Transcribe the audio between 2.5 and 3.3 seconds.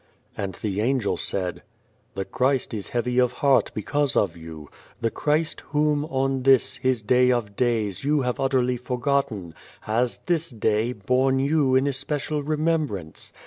is heavy